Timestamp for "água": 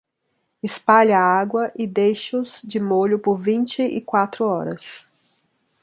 1.21-1.71